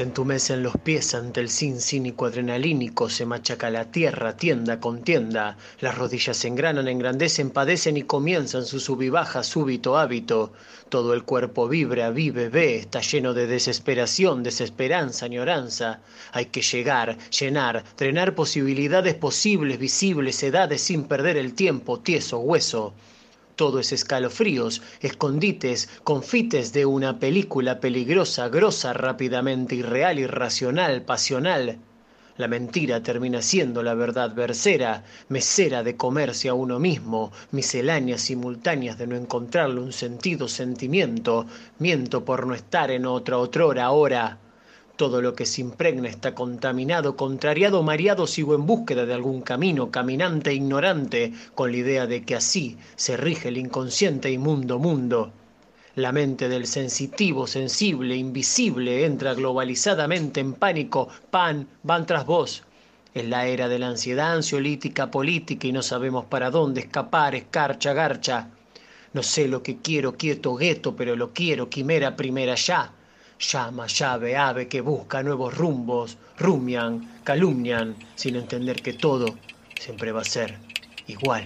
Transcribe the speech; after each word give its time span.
Se 0.00 0.04
entumecen 0.04 0.62
los 0.62 0.78
pies 0.78 1.14
ante 1.14 1.40
el 1.42 1.50
sin 1.50 1.78
cínico 1.78 2.24
adrenalínico, 2.24 3.10
se 3.10 3.26
machaca 3.26 3.68
la 3.68 3.90
tierra, 3.90 4.34
tienda 4.34 4.80
con 4.80 5.02
tienda. 5.02 5.58
Las 5.78 5.98
rodillas 5.98 6.38
se 6.38 6.48
engranan, 6.48 6.88
engrandecen, 6.88 7.50
padecen 7.50 7.98
y 7.98 8.04
comienzan 8.04 8.64
su 8.64 8.80
sub 8.80 9.02
y 9.02 9.10
baja 9.10 9.42
súbito 9.42 9.98
hábito. 9.98 10.54
Todo 10.88 11.12
el 11.12 11.24
cuerpo 11.24 11.68
vibra, 11.68 12.08
vive, 12.08 12.48
ve, 12.48 12.76
está 12.76 13.02
lleno 13.02 13.34
de 13.34 13.46
desesperación, 13.46 14.42
desesperanza, 14.42 15.26
añoranza. 15.26 16.00
Hay 16.32 16.46
que 16.46 16.62
llegar, 16.62 17.18
llenar, 17.28 17.84
drenar 17.98 18.34
posibilidades 18.34 19.16
posibles, 19.16 19.78
visibles, 19.78 20.42
edades 20.42 20.80
sin 20.80 21.04
perder 21.04 21.36
el 21.36 21.52
tiempo, 21.52 22.00
tieso, 22.00 22.38
hueso. 22.38 22.94
Todo 23.60 23.78
es 23.78 23.92
escalofríos, 23.92 24.80
escondites, 25.02 25.90
confites 26.02 26.72
de 26.72 26.86
una 26.86 27.18
película 27.18 27.78
peligrosa, 27.78 28.48
grosa, 28.48 28.94
rápidamente 28.94 29.74
irreal, 29.74 30.18
irracional, 30.18 31.02
pasional. 31.02 31.76
La 32.38 32.48
mentira 32.48 33.02
termina 33.02 33.42
siendo 33.42 33.82
la 33.82 33.92
verdad 33.92 34.34
versera, 34.34 35.04
mesera 35.28 35.82
de 35.82 35.94
comerse 35.94 36.48
a 36.48 36.54
uno 36.54 36.78
mismo, 36.78 37.32
misceláneas 37.50 38.22
simultáneas 38.22 38.96
de 38.96 39.06
no 39.06 39.14
encontrarle 39.14 39.82
un 39.82 39.92
sentido, 39.92 40.48
sentimiento, 40.48 41.44
miento 41.78 42.24
por 42.24 42.46
no 42.46 42.54
estar 42.54 42.90
en 42.90 43.04
otra 43.04 43.36
otrora, 43.36 43.84
ahora. 43.84 44.38
Todo 45.00 45.22
lo 45.22 45.34
que 45.34 45.46
se 45.46 45.62
impregna 45.62 46.10
está 46.10 46.34
contaminado, 46.34 47.16
contrariado, 47.16 47.82
mareado, 47.82 48.26
sigo 48.26 48.54
en 48.54 48.66
búsqueda 48.66 49.06
de 49.06 49.14
algún 49.14 49.40
camino, 49.40 49.90
caminante, 49.90 50.52
ignorante, 50.52 51.32
con 51.54 51.72
la 51.72 51.78
idea 51.78 52.06
de 52.06 52.22
que 52.22 52.36
así 52.36 52.76
se 52.96 53.16
rige 53.16 53.48
el 53.48 53.56
inconsciente 53.56 54.30
inmundo 54.30 54.78
mundo. 54.78 55.32
La 55.94 56.12
mente 56.12 56.50
del 56.50 56.66
sensitivo, 56.66 57.46
sensible, 57.46 58.14
invisible, 58.14 59.06
entra 59.06 59.32
globalizadamente 59.32 60.40
en 60.40 60.52
pánico, 60.52 61.08
pan, 61.30 61.66
van 61.82 62.04
tras 62.04 62.26
vos. 62.26 62.62
Es 63.14 63.24
la 63.24 63.46
era 63.46 63.70
de 63.70 63.78
la 63.78 63.88
ansiedad 63.88 64.34
ansiolítica 64.34 65.10
política 65.10 65.66
y 65.66 65.72
no 65.72 65.80
sabemos 65.80 66.26
para 66.26 66.50
dónde 66.50 66.82
escapar, 66.82 67.34
escarcha, 67.34 67.94
garcha. 67.94 68.50
No 69.14 69.22
sé 69.22 69.48
lo 69.48 69.62
que 69.62 69.78
quiero, 69.78 70.18
quieto, 70.18 70.56
gueto, 70.56 70.94
pero 70.94 71.16
lo 71.16 71.32
quiero, 71.32 71.70
quimera 71.70 72.16
primera 72.16 72.54
ya 72.54 72.92
llama, 73.40 73.86
llave, 73.86 74.36
ave 74.36 74.68
que 74.68 74.80
busca 74.80 75.22
nuevos 75.22 75.56
rumbos, 75.56 76.18
rumian, 76.38 77.20
calumnian, 77.24 77.96
sin 78.14 78.36
entender 78.36 78.82
que 78.82 78.92
todo 78.92 79.36
siempre 79.78 80.12
va 80.12 80.20
a 80.20 80.24
ser 80.24 80.58
igual, 81.06 81.44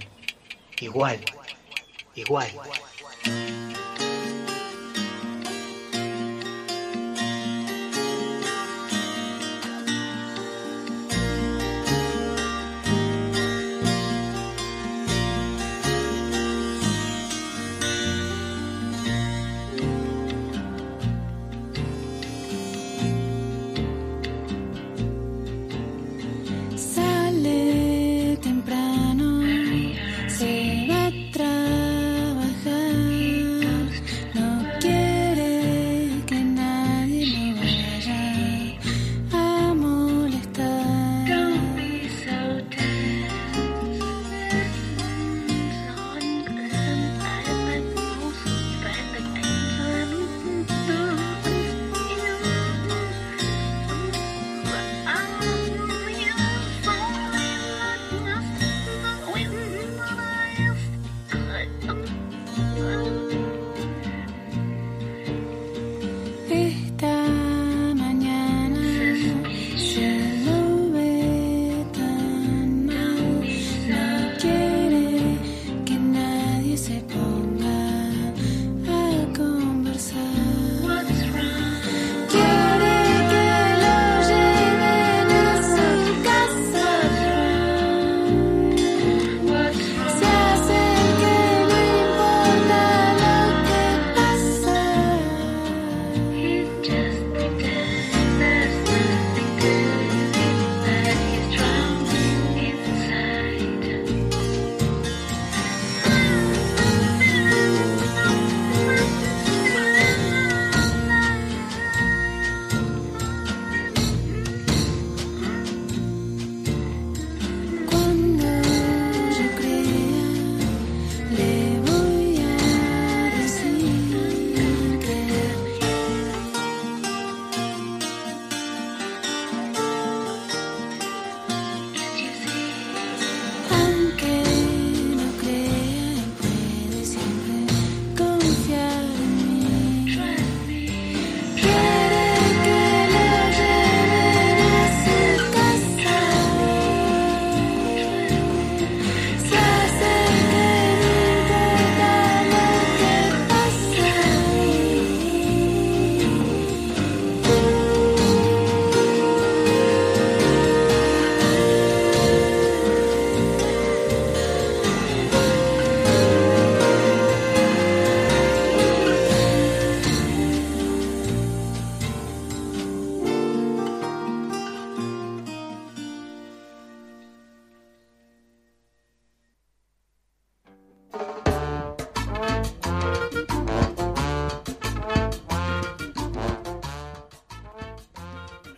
igual, 0.80 1.20
igual. 2.14 2.48
Sale 2.48 2.83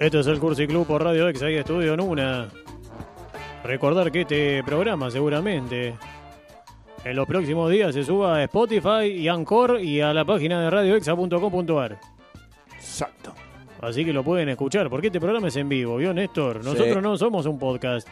Esto 0.07 0.21
es 0.21 0.27
el 0.29 0.39
Cursi 0.39 0.69
Club 0.69 0.87
por 0.87 1.03
Radio 1.03 1.29
X, 1.31 1.43
ahí 1.43 1.57
Estudio 1.57 1.95
en 1.95 2.01
una. 2.01 2.47
Recordar 3.65 4.13
que 4.13 4.21
este 4.21 4.63
programa 4.63 5.11
seguramente 5.11 5.97
en 7.05 7.17
los 7.17 7.27
próximos 7.27 7.69
días 7.73 7.93
se 7.93 8.05
suba 8.05 8.37
a 8.37 8.45
Spotify 8.45 9.07
y 9.07 9.27
Anchor 9.27 9.81
y 9.81 10.01
a 10.01 10.15
la 10.15 10.25
página 10.25 10.61
de 10.63 10.71
radioexa.com.ar. 10.71 11.99
Exacto. 12.77 13.35
Así 13.81 14.05
que 14.05 14.13
lo 14.13 14.23
pueden 14.23 14.49
escuchar, 14.49 14.89
porque 14.89 15.09
este 15.09 15.19
programa 15.19 15.49
es 15.49 15.57
en 15.57 15.69
vivo, 15.69 15.97
¿vio 15.97 16.15
Néstor? 16.15 16.59
Nosotros 16.63 16.95
Sí. 16.95 17.01
no 17.03 17.17
somos 17.17 17.45
un 17.47 17.59
podcast. 17.59 18.07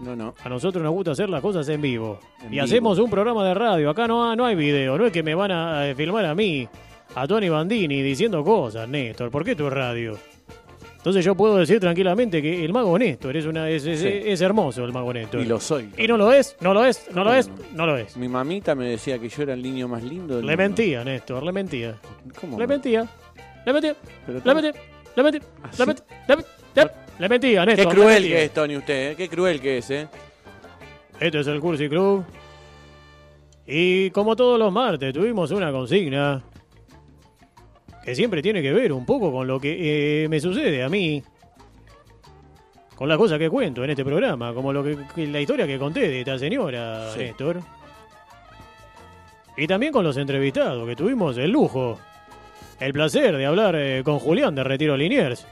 No, 0.00 0.16
no. 0.16 0.34
A 0.42 0.48
nosotros 0.48 0.82
nos 0.82 0.92
gusta 0.92 1.12
hacer 1.12 1.30
las 1.30 1.40
cosas 1.40 1.68
en 1.68 1.80
vivo. 1.82 2.18
En 2.40 2.48
y 2.48 2.50
vivo. 2.50 2.64
hacemos 2.64 2.98
un 2.98 3.10
programa 3.10 3.46
de 3.46 3.54
radio. 3.54 3.90
Acá 3.90 4.08
no, 4.08 4.34
no 4.34 4.44
hay 4.44 4.56
video. 4.56 4.98
No 4.98 5.06
es 5.06 5.12
que 5.12 5.22
me 5.22 5.36
van 5.36 5.52
a 5.52 5.84
filmar 5.96 6.24
a 6.24 6.34
mí, 6.34 6.68
a 7.14 7.28
Tony 7.28 7.48
Bandini, 7.48 8.02
diciendo 8.02 8.42
cosas, 8.42 8.88
Néstor. 8.88 9.30
¿Por 9.30 9.44
qué 9.44 9.54
tu 9.54 9.70
radio? 9.70 10.18
Entonces 11.06 11.24
yo 11.24 11.36
puedo 11.36 11.56
decir 11.58 11.78
tranquilamente 11.78 12.42
que 12.42 12.64
el 12.64 12.72
mago 12.72 12.98
Néstor 12.98 13.36
es, 13.36 13.46
una, 13.46 13.70
es, 13.70 13.86
es- 13.86 14.00
Sí. 14.00 14.08
es 14.08 14.40
hermoso 14.40 14.84
el 14.84 14.92
mago 14.92 15.12
Néstor. 15.12 15.40
Y 15.40 15.44
lo 15.44 15.60
soy. 15.60 15.88
¿Y 15.96 16.08
no 16.08 16.16
lo 16.16 16.32
es? 16.32 16.56
¿No 16.60 16.74
lo 16.74 16.84
es? 16.84 17.06
¿No 17.14 17.22
lo 17.22 17.30
¿Cómo 17.30 17.34
es? 17.38 17.48
no? 17.74 17.86
Lo 17.86 17.96
es. 17.96 18.16
Mi 18.16 18.26
mamita 18.26 18.74
me 18.74 18.86
decía 18.88 19.16
que 19.20 19.28
yo 19.28 19.44
era 19.44 19.54
el 19.54 19.62
niño 19.62 19.86
más 19.86 20.02
lindo 20.02 20.34
del 20.38 20.44
Le 20.44 20.56
mundo. 20.56 20.62
mentía, 20.64 21.04
Néstor, 21.04 21.44
le 21.44 21.52
mentía. 21.52 21.94
¿Cómo 22.40 22.58
Le 22.58 22.66
mentía. 22.66 23.06
Le 23.64 23.72
mentía. 23.72 23.94
Pero 24.26 24.40
Le 24.44 24.54
mentía. 24.54 24.72
Le 25.14 25.22
mentía. 25.22 25.40
¿Ah, 25.62 25.70
Le 25.78 25.86
mentía. 25.86 26.04
Le 26.26 26.36
mentía. 26.36 26.92
Le 27.20 27.28
mentía, 27.28 27.60
Qué 27.60 27.66
Néstor. 27.66 27.86
le 27.94 28.00
cruel 28.00 28.22
que 28.24 28.44
es, 28.44 28.52
Tony, 28.52 28.76
usted, 28.76 29.10
¿eh? 29.12 29.14
Qué 29.16 29.28
cruel 29.28 29.60
que 29.60 29.78
es, 29.78 29.90
¿eh? 29.92 30.08
Este 31.20 31.38
es 31.38 31.46
el 31.46 31.60
Cursi 31.60 31.88
Club. 31.88 32.24
Y 33.64 34.10
como 34.10 34.34
todos 34.34 34.58
los 34.58 34.72
martes, 34.72 35.14
tuvimos 35.14 35.52
una 35.52 35.70
consigna 35.70 36.42
que 38.06 38.14
siempre 38.14 38.40
tiene 38.40 38.62
que 38.62 38.72
ver 38.72 38.92
un 38.92 39.04
poco 39.04 39.32
con 39.32 39.48
lo 39.48 39.58
que 39.58 40.22
eh, 40.22 40.28
me 40.28 40.38
sucede 40.38 40.84
a 40.84 40.88
mí, 40.88 41.24
con 42.94 43.08
las 43.08 43.18
cosas 43.18 43.36
que 43.36 43.50
cuento 43.50 43.82
en 43.82 43.90
este 43.90 44.04
programa, 44.04 44.54
como 44.54 44.72
lo 44.72 44.84
que, 44.84 45.26
la 45.26 45.40
historia 45.40 45.66
que 45.66 45.76
conté 45.76 46.08
de 46.08 46.20
esta 46.20 46.38
señora, 46.38 47.10
Sí. 47.10 47.18
Néstor. 47.18 47.60
Y 49.56 49.66
también 49.66 49.92
con 49.92 50.04
los 50.04 50.16
entrevistados, 50.18 50.86
que 50.86 50.94
tuvimos 50.94 51.36
el 51.36 51.50
lujo, 51.50 51.98
el 52.78 52.92
placer 52.92 53.36
de 53.36 53.44
hablar 53.44 53.74
eh, 53.76 54.02
con 54.04 54.20
Julián 54.20 54.54
de 54.54 54.62
Retiro 54.62 54.96
Liniers, 54.96 55.44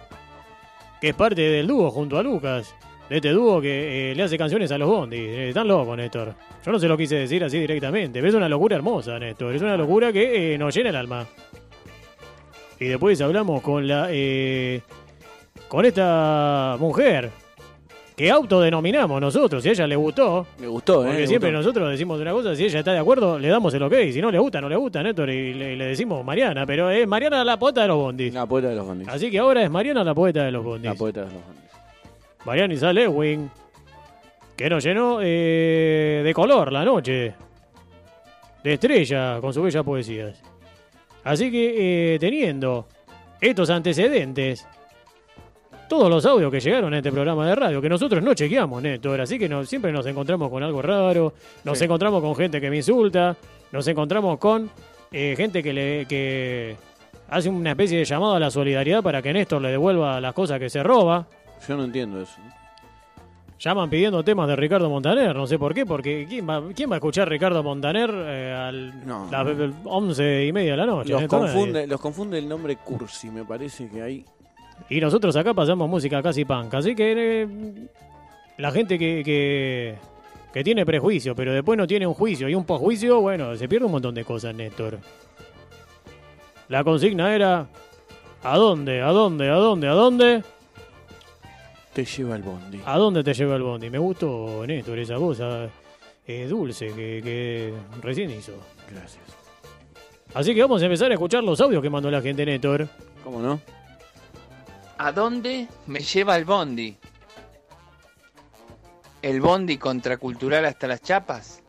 que 1.00 1.08
es 1.08 1.14
parte 1.16 1.42
del 1.42 1.66
dúo 1.66 1.90
junto 1.90 2.18
a 2.18 2.22
Lucas, 2.22 2.72
de 3.10 3.16
este 3.16 3.30
dúo 3.30 3.60
que 3.60 4.12
eh, 4.12 4.14
le 4.14 4.22
hace 4.22 4.38
canciones 4.38 4.70
a 4.70 4.78
los 4.78 4.88
bondis. 4.88 5.18
Eh, 5.20 5.48
están 5.48 5.66
locos, 5.66 5.96
Néstor. 5.96 6.34
Yo 6.64 6.70
no 6.70 6.78
se 6.78 6.86
lo 6.86 6.96
quise 6.96 7.16
decir 7.16 7.42
así 7.42 7.58
directamente, 7.58 8.20
pero 8.20 8.28
es 8.28 8.34
una 8.36 8.48
locura 8.48 8.76
hermosa, 8.76 9.18
Néstor. 9.18 9.54
Es 9.56 9.60
una 9.60 9.76
locura 9.76 10.12
que 10.12 10.54
eh, 10.54 10.58
nos 10.58 10.72
llena 10.72 10.90
el 10.90 10.96
alma. 10.96 11.26
Y 12.81 12.87
después 12.87 13.21
hablamos 13.21 13.62
con 13.62 13.87
la. 13.87 14.09
eh, 14.11 14.81
con 15.69 15.85
esta 15.85 16.76
mujer 16.79 17.31
que 18.17 18.31
autodenominamos 18.31 19.21
nosotros. 19.21 19.62
Si 19.62 19.69
a 19.71 19.73
ella 19.73 19.87
le 19.88 19.97
gustó, 19.97 20.47
Me 20.59 20.69
gustó, 20.69 21.03
¿eh? 21.05 21.09
porque 21.09 21.26
siempre 21.26 21.50
gustó. 21.50 21.59
nosotros 21.62 21.91
decimos 21.91 22.21
una 22.21 22.31
cosa, 22.32 22.55
si 22.55 22.65
ella 22.65 22.79
está 22.79 22.93
de 22.93 22.99
acuerdo, 22.99 23.38
le 23.38 23.49
damos 23.49 23.75
el 23.75 23.82
ok. 23.82 23.94
Si 24.12 24.21
no 24.21 24.31
le 24.31 24.38
gusta, 24.38 24.61
no 24.61 24.69
le 24.69 24.76
gusta, 24.76 25.03
Néstor, 25.03 25.31
y 25.31 25.55
le, 25.55 25.76
le 25.76 25.85
decimos 25.87 26.25
Mariana. 26.25 26.65
Pero 26.67 26.91
es 26.91 27.06
Mariana 27.09 27.43
la 27.44 27.59
poeta 27.59 27.82
de 27.82 27.88
los 27.88 27.97
bondis. 27.97 28.32
La 28.32 28.47
poeta 28.47 28.69
de 28.69 28.76
los 28.76 28.87
bondis. 28.87 29.09
Así 29.09 29.31
que 29.31 29.38
ahora 29.38 29.62
es 29.62 29.71
Mariana 29.71 30.04
la 30.04 30.14
poeta 30.14 30.45
de 30.45 30.52
los 30.52 30.64
bondis. 30.64 30.90
La 30.90 30.95
poeta 30.95 31.21
de 31.21 31.26
los 31.26 31.35
bondis. 31.35 31.64
Mariana 32.45 32.75
Isabel 32.75 32.99
Ewing, 32.99 33.50
que 34.57 34.69
nos 34.71 34.85
llenó 34.85 35.19
eh, 35.23 36.21
de 36.25 36.35
color 36.35 36.71
la 36.73 36.85
noche, 36.85 37.35
de 38.62 38.73
estrella 38.75 39.38
con 39.40 39.52
sus 39.52 39.64
bellas 39.64 39.83
poesías. 39.83 40.40
Así 41.25 41.50
que 41.50 42.14
eh, 42.14 42.19
teniendo 42.19 42.87
estos 43.40 43.71
antecedentes, 43.71 44.66
todos 45.88 46.09
los 46.11 46.25
audios 46.26 46.50
que 46.50 46.61
llegaron 46.61 46.93
a 46.95 46.99
este 46.99 47.12
programa 47.12 47.47
de 47.49 47.54
radio, 47.54 47.81
que 47.81 47.88
nosotros 47.88 48.23
no 48.23 48.35
chequeamos, 48.35 48.83
Néstor, 48.83 49.21
así 49.21 49.38
que 49.38 49.49
nos- 49.49 49.69
siempre 49.69 49.93
nos 49.93 50.07
encontramos 50.07 50.50
con 50.50 50.62
algo 50.62 50.81
raro, 50.83 51.35
nos 51.64 51.78
Sí. 51.78 51.85
encontramos 51.85 52.23
con 52.23 52.35
gente 52.35 52.61
que 52.61 52.71
me 52.71 52.76
insulta, 52.76 53.37
nos 53.73 53.87
encontramos 53.88 54.38
con 54.38 54.71
eh, 55.12 55.35
gente 55.37 55.62
que 55.62 55.73
le 55.73 56.07
que 56.07 56.76
hace 57.28 57.49
una 57.49 57.71
especie 57.71 57.99
de 57.99 58.04
llamado 58.04 58.35
a 58.35 58.40
la 58.40 58.50
solidaridad 58.50 59.02
para 59.02 59.23
que 59.23 59.33
Néstor 59.33 59.62
le 59.62 59.69
devuelva 59.71 60.21
las 60.21 60.33
cosas 60.35 60.59
que 60.59 60.69
se 60.69 60.83
roba. 60.83 61.26
Yo 61.69 61.76
no 61.76 61.85
entiendo 61.85 62.21
eso. 62.21 62.37
Llaman 63.64 63.88
pidiendo 63.88 64.23
temas 64.23 64.47
de 64.47 64.56
Ricardo 64.56 64.90
Montaner, 64.90 65.35
no 65.35 65.47
sé 65.47 65.59
por 65.59 65.73
qué, 65.73 65.87
porque 65.87 66.26
¿quién 66.28 66.47
va, 66.47 66.62
quién 66.75 66.90
va 66.90 66.97
a 66.97 66.99
escuchar 66.99 67.26
Ricardo 67.26 67.62
Montaner 67.62 68.11
eh, 68.14 68.90
No. 69.06 69.26
las 69.30 69.47
once 69.85 70.44
y 70.44 70.52
media 70.52 70.73
de 70.73 70.76
la 70.76 70.85
noche? 70.85 71.09
Los 71.12 71.25
confunde, 71.25 71.87
los 71.87 71.99
confunde 71.99 72.37
el 72.37 72.47
nombre 72.47 72.76
Cursi, 72.76 73.30
me 73.30 73.42
parece 73.42 73.88
que 73.88 74.02
hay. 74.02 74.25
Y 74.90 75.00
nosotros 75.00 75.35
acá 75.37 75.54
pasamos 75.54 75.88
música 75.88 76.23
casi 76.23 76.44
punk, 76.44 76.75
así 76.75 76.94
que 76.94 77.42
eh, 77.42 77.49
la 78.59 78.71
gente 78.71 78.99
que, 78.99 79.23
que, 79.25 79.94
que 80.52 80.62
tiene 80.62 80.85
prejuicio, 80.85 81.35
pero 81.35 81.54
después 81.54 81.78
no 81.78 81.87
tiene 81.87 82.06
un 82.06 82.12
juicio 82.12 82.50
y 82.50 82.54
un 82.54 82.66
posjuicio, 82.66 83.23
bueno, 83.23 83.56
se 83.56 83.66
pierde 83.66 83.87
un 83.87 83.92
montón 83.92 84.14
de 84.14 84.26
cosas, 84.26 84.54
Néstor. 84.54 84.99
La 86.68 86.85
consigna 86.85 87.35
era, 87.35 87.66
¿a 88.42 88.59
dónde, 88.59 89.00
a 89.00 89.09
dónde, 89.09 89.49
a 89.49 89.54
dónde, 89.54 89.88
a 89.88 89.92
dónde? 89.92 90.42
Te 91.94 92.04
lleva 92.04 92.36
el 92.36 92.42
bondi. 92.42 92.80
¿A 92.84 92.98
dónde 92.98 93.22
te 93.22 93.32
lleva 93.32 93.54
el 93.54 93.62
bondi? 93.62 93.88
Me 93.88 93.98
gustó, 93.98 94.66
Néstor, 94.66 94.98
esa 94.98 95.14
cosa 95.14 95.68
eh, 96.26 96.46
dulce 96.48 96.88
que, 96.88 97.20
que 97.22 97.72
recién 98.02 98.30
hizo. 98.30 98.52
Gracias. 98.90 99.22
Así 100.34 100.54
que 100.54 100.62
vamos 100.62 100.82
a 100.82 100.86
empezar 100.86 101.10
a 101.10 101.14
escuchar 101.14 101.44
los 101.44 101.60
audios 101.60 101.80
que 101.80 101.90
mandó 101.90 102.10
la 102.10 102.20
gente, 102.20 102.44
Néstor. 102.44 102.88
¿Cómo 103.22 103.40
no? 103.40 103.60
¿A 104.98 105.12
dónde 105.12 105.68
me 105.86 106.00
lleva 106.00 106.36
el 106.36 106.44
bondi? 106.44 106.96
¿El 109.22 109.40
bondi 109.40 109.78
contracultural 109.78 110.64
hasta 110.66 110.86
las 110.86 111.00
chapas? 111.00 111.62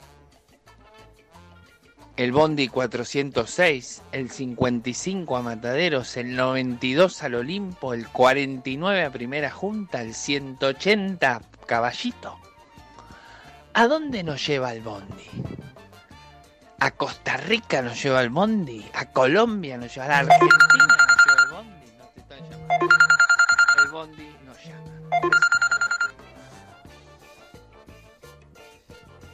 ¿El 2.17 2.31
bondi 2.31 2.69
406? 2.69 4.03
¿El 4.13 4.29
55 4.29 5.35
a 5.35 5.41
Mataderos? 5.41 6.15
¿El 6.15 6.37
92 6.37 7.23
al 7.23 7.35
Olimpo? 7.35 7.93
¿El 7.93 8.07
49 8.07 9.03
a 9.03 9.09
Primera 9.09 9.51
Junta? 9.51 10.01
¿El 10.01 10.13
180 10.13 11.35
a 11.35 11.41
Caballito? 11.65 12.37
¿A 13.73 13.87
dónde 13.87 14.23
nos 14.23 14.47
lleva 14.47 14.71
el 14.71 14.81
bondi? 14.81 15.29
¿A 16.79 16.91
Costa 16.91 17.35
Rica 17.35 17.81
nos 17.81 18.01
lleva 18.01 18.21
el 18.21 18.29
bondi? 18.29 18.85
¿A 18.93 19.11
Colombia 19.11 19.77
nos 19.77 19.93
lleva? 19.93 20.05
¿A 20.05 20.09
la 20.09 20.17
Argentina 20.19 20.94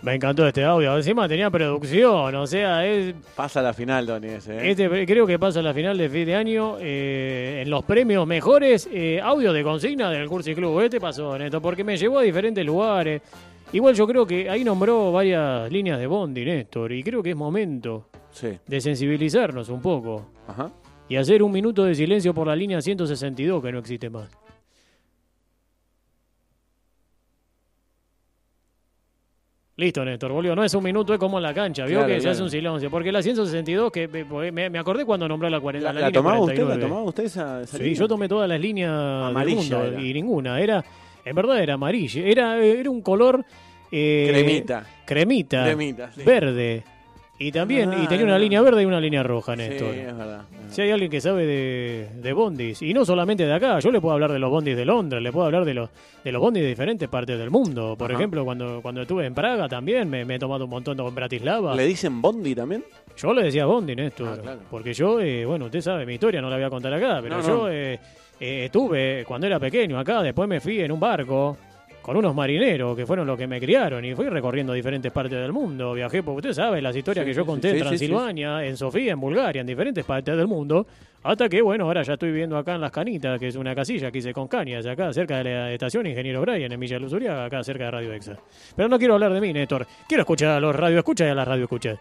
Me 0.03 0.15
encantó 0.15 0.47
este 0.47 0.63
audio. 0.63 0.97
Encima 0.97 1.27
tenía 1.27 1.51
producción, 1.51 2.33
o 2.33 2.47
sea, 2.47 2.85
es, 2.87 3.13
Pasa 3.35 3.61
la 3.61 3.71
final, 3.73 4.07
Tony, 4.07 4.29
ese, 4.29 4.57
¿eh? 4.57 4.71
este 4.71 5.05
creo 5.05 5.27
que 5.27 5.37
pasa 5.37 5.61
la 5.61 5.73
final 5.75 5.95
de 5.97 6.09
fin 6.09 6.25
de 6.25 6.35
año 6.35 6.77
eh, 6.79 7.59
en 7.63 7.69
los 7.69 7.83
premios 7.83 8.25
mejores 8.25 8.89
eh, 8.91 9.19
audio 9.21 9.53
de 9.53 9.61
consigna 9.63 10.09
del 10.09 10.27
Cursi 10.27 10.55
Club. 10.55 10.79
Este 10.81 10.99
pasó, 10.99 11.37
Néstor, 11.37 11.61
porque 11.61 11.83
me 11.83 11.97
llevó 11.97 12.17
a 12.17 12.23
diferentes 12.23 12.65
lugares. 12.65 13.21
Igual 13.73 13.93
yo 13.93 14.07
creo 14.07 14.25
que 14.25 14.49
ahí 14.49 14.63
nombró 14.63 15.11
varias 15.11 15.71
líneas 15.71 15.99
de 15.99 16.07
Bondi, 16.07 16.45
Néstor, 16.45 16.91
y 16.91 17.03
creo 17.03 17.21
que 17.21 17.29
es 17.31 17.35
momento 17.35 18.07
Sí. 18.31 18.57
de 18.65 18.81
sensibilizarnos 18.81 19.69
un 19.69 19.81
poco 19.81 20.25
Ajá. 20.47 20.71
y 21.09 21.15
hacer 21.17 21.43
un 21.43 21.51
minuto 21.51 21.83
de 21.83 21.93
silencio 21.93 22.33
por 22.33 22.47
la 22.47 22.55
línea 22.55 22.81
162 22.81 23.61
que 23.61 23.71
no 23.71 23.79
existe 23.79 24.09
más. 24.09 24.29
Listo, 29.81 30.05
Néstor, 30.05 30.31
volvió. 30.31 30.55
No 30.55 30.63
es 30.63 30.73
un 30.75 30.83
minuto, 30.83 31.11
es 31.11 31.19
como 31.19 31.37
en 31.39 31.43
la 31.43 31.53
cancha. 31.55 31.85
Vio 31.85 31.97
Claro, 31.99 32.13
que 32.13 32.21
se 32.21 32.29
hace 32.29 32.43
un 32.43 32.51
silencio. 32.51 32.91
Porque 32.91 33.11
la 33.11 33.23
162, 33.23 33.91
que 33.91 34.07
me- 34.07 34.77
acordé 34.77 35.05
cuando 35.05 35.27
nombró 35.27 35.49
la 35.49 35.59
40. 35.59 35.87
¿La, 35.87 35.91
la 35.93 35.99
la 36.01 36.07
línea 36.07 36.19
tomaba 36.19 36.39
usted? 36.39 36.53
¿La 36.53 36.61
49. 36.65 36.87
tomaba 36.87 37.01
usted 37.09 37.23
esa, 37.23 37.61
esa 37.63 37.77
Sí, 37.77 37.83
línea? 37.83 37.99
yo 37.99 38.07
tomé 38.07 38.27
todas 38.27 38.47
las 38.47 38.59
líneas 38.59 38.91
Amarilla 38.91 39.57
del 39.59 39.69
mundo 39.69 39.83
era. 39.97 40.01
y 40.01 40.13
ninguna. 40.13 40.61
Era, 40.61 40.85
en 41.25 41.35
verdad 41.35 41.63
era 41.63 41.73
amarilla. 41.73 42.21
Era, 42.23 42.57
era 42.63 42.89
un 42.91 43.01
color 43.01 43.43
eh, 43.91 44.27
Cremita. 44.29 44.85
cremita, 45.05 45.63
Cremita, 45.65 46.11
sí. 46.11 46.21
verde. 46.23 46.83
Y 47.43 47.51
también, 47.51 47.91
y 48.03 48.07
tenía 48.07 48.25
una 48.25 48.37
línea 48.37 48.61
verde 48.61 48.83
y 48.83 48.85
una 48.85 48.99
línea 48.99 49.23
roja, 49.23 49.53
Sí, 49.53 49.57
Néstor. 49.59 49.95
es 49.95 50.15
verdad. 50.17 50.41
es 50.69 50.75
Si 50.75 50.81
hay 50.81 50.91
alguien 50.91 51.09
que 51.09 51.19
sabe 51.19 51.45
de, 51.45 52.07
de 52.21 52.33
bondis, 52.33 52.81
y 52.83 52.93
no 52.93 53.03
solamente 53.03 53.45
de 53.45 53.53
acá, 53.53 53.79
yo 53.79 53.91
le 53.91 53.99
puedo 53.99 54.13
hablar 54.13 54.31
de 54.31 54.37
los 54.39 54.51
bondis 54.51 54.77
de 54.77 54.85
Londres, 54.85 55.21
le 55.23 55.31
puedo 55.31 55.47
hablar 55.47 55.65
de 55.65 55.73
los, 55.73 55.89
de 56.23 56.31
los 56.31 56.39
bondis 56.39 56.61
de 56.61 56.69
diferentes 56.69 57.09
partes 57.09 57.39
del 57.39 57.49
mundo. 57.49 57.95
Por 57.97 58.11
Ajá. 58.11 58.19
ejemplo, 58.19 58.45
cuando, 58.45 58.79
cuando 58.81 59.01
estuve 59.01 59.25
en 59.25 59.33
Praga 59.33 59.67
también 59.67 60.07
me, 60.09 60.23
me 60.23 60.35
he 60.35 60.39
tomado 60.39 60.65
un 60.65 60.69
montón 60.69 60.95
con 60.97 61.15
Bratislava. 61.15 61.75
¿Le 61.75 61.85
dicen 61.87 62.21
bondi 62.21 62.53
también? 62.53 62.83
Yo 63.17 63.33
le 63.33 63.43
decía 63.43 63.65
bondi, 63.65 63.95
Néstor. 63.95 64.27
Ah, 64.37 64.41
claro. 64.41 64.59
Porque 64.69 64.93
yo, 64.93 65.19
eh, 65.19 65.43
bueno, 65.45 65.65
usted 65.65 65.81
sabe, 65.81 66.05
mi 66.05 66.13
historia 66.13 66.41
no 66.41 66.49
la 66.49 66.57
voy 66.57 66.65
a 66.65 66.69
contar 66.69 66.93
acá, 66.93 67.19
pero 67.23 67.37
No, 67.37 67.47
yo 67.47 67.69
eh, 67.69 67.99
eh, 68.39 68.65
estuve 68.65 69.25
cuando 69.27 69.47
era 69.47 69.59
pequeño 69.59 69.97
acá, 69.97 70.21
después 70.21 70.47
me 70.47 70.59
fui 70.59 70.79
en 70.79 70.91
un 70.91 70.99
barco 70.99 71.57
con 72.01 72.17
unos 72.17 72.33
marineros 72.33 72.95
que 72.95 73.05
fueron 73.05 73.27
los 73.27 73.37
que 73.37 73.47
me 73.47 73.59
criaron 73.59 74.03
y 74.03 74.15
fui 74.15 74.27
recorriendo 74.27 74.73
diferentes 74.73 75.11
partes 75.11 75.39
del 75.39 75.53
mundo. 75.53 75.93
Viajé, 75.93 76.23
porque 76.23 76.37
usted 76.37 76.53
sabe 76.53 76.81
las 76.81 76.95
historias 76.95 77.25
Sí, 77.25 77.31
que 77.31 77.35
yo 77.35 77.45
conté 77.45 77.69
sí, 77.69 77.77
en 77.77 77.77
sí, 77.77 77.83
sí, 77.83 77.87
Transilvania, 77.87 78.65
en 78.65 78.77
Sofía, 78.77 79.13
en 79.13 79.19
Bulgaria, 79.19 79.61
en 79.61 79.67
diferentes 79.67 80.03
partes 80.03 80.35
del 80.35 80.47
mundo. 80.47 80.87
Hasta 81.23 81.47
que, 81.47 81.61
bueno, 81.61 81.85
ahora 81.85 82.01
ya 82.01 82.13
estoy 82.13 82.31
viviendo 82.31 82.57
acá 82.57 82.73
en 82.73 82.81
Las 82.81 82.91
Canitas, 82.91 83.39
que 83.39 83.47
es 83.47 83.55
una 83.55 83.75
casilla 83.75 84.11
que 84.11 84.17
hice 84.17 84.33
con 84.33 84.47
cañas, 84.47 84.85
acá 84.87 85.13
cerca 85.13 85.37
de 85.37 85.43
la 85.43 85.71
estación 85.71 86.07
Ingeniero 86.07 86.41
Brian, 86.41 86.71
en 86.71 86.79
Villa 86.79 86.97
Luz 86.97 87.13
Uriaga, 87.13 87.45
acá 87.45 87.63
cerca 87.63 87.85
de 87.85 87.91
Radio 87.91 88.13
Exa. 88.13 88.37
Pero 88.75 88.89
no 88.89 88.97
quiero 88.97 89.13
hablar 89.13 89.31
de 89.33 89.39
mí, 89.39 89.53
Néstor. 89.53 89.85
Quiero 90.07 90.21
escuchar 90.21 90.49
a 90.49 90.59
los 90.59 90.75
radio 90.75 90.97
escuchas 90.97 91.27
y 91.27 91.29
a 91.29 91.35
las 91.35 91.47
radio 91.47 91.63
escuchas. 91.63 91.99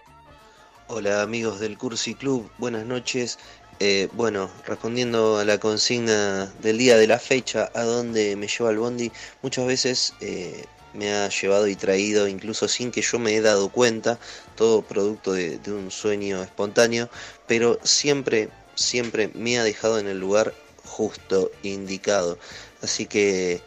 Hola 0.92 1.23
amigos 1.23 1.61
del 1.61 1.78
Cursi 1.78 2.14
Club, 2.14 2.50
buenas 2.59 2.85
noches. 2.85 3.38
Eh, 3.83 4.09
bueno, 4.13 4.51
respondiendo 4.67 5.39
a 5.39 5.45
la 5.47 5.59
consigna 5.59 6.53
del 6.61 6.77
día 6.77 6.99
de 6.99 7.07
la 7.07 7.19
fecha, 7.19 7.71
a 7.75 7.83
dónde 7.83 8.37
me 8.37 8.47
lleva 8.47 8.71
el 8.71 8.79
bondi, 8.79 9.11
muchas 9.41 9.67
veces 9.67 10.13
eh, 10.21 10.67
me 10.93 11.11
ha 11.15 11.31
llevado 11.31 11.67
y 11.67 11.77
traído, 11.77 12.29
incluso 12.29 12.69
sin 12.69 12.91
que 12.91 13.01
yo 13.01 13.19
me 13.19 13.35
he 13.35 13.41
dado 13.41 13.71
cuenta, 13.71 14.19
todo 14.55 14.83
producto 14.83 15.33
de, 15.33 15.59
un 15.69 15.91
sueño 15.91 16.43
espontáneo, 16.43 17.09
pero 17.47 17.79
siempre, 17.83 18.51
siempre 18.75 19.31
me 19.35 19.59
ha 19.59 19.65
dejado 19.65 19.99
en 19.99 20.09
el 20.09 20.21
lugar 20.21 20.55
justo, 20.85 21.51
indicado. 21.63 22.39
Así 22.83 23.07
que 23.07 23.63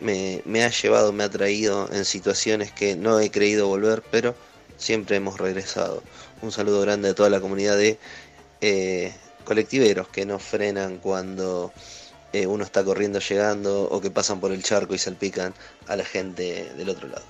me, 0.00 0.42
me 0.46 0.64
ha 0.64 0.70
llevado, 0.70 1.12
me 1.12 1.24
ha 1.24 1.28
traído 1.30 1.90
en 1.92 2.06
situaciones 2.06 2.72
que 2.72 2.96
no 2.96 3.20
he 3.20 3.30
creído 3.30 3.68
volver, 3.68 4.02
pero 4.10 4.34
siempre 4.78 5.16
hemos 5.16 5.38
regresado. 5.38 6.02
Un 6.40 6.50
saludo 6.50 6.80
grande 6.80 7.10
a 7.10 7.14
toda 7.14 7.28
la 7.28 7.40
comunidad 7.40 7.76
de 7.76 7.98
eh, 8.62 9.12
colectiveros 9.54 10.06
que 10.06 10.24
no 10.24 10.38
frenan 10.38 10.98
cuando 10.98 11.72
eh, 12.32 12.46
uno 12.46 12.62
está 12.62 12.84
corriendo 12.84 13.18
llegando 13.18 13.82
o 13.90 14.00
que 14.00 14.12
pasan 14.12 14.38
por 14.38 14.52
el 14.52 14.62
charco 14.62 14.94
y 14.94 14.98
salpican 14.98 15.52
a 15.88 15.96
la 15.96 16.04
gente 16.04 16.72
del 16.76 16.88
otro 16.88 17.08
lado. 17.08 17.24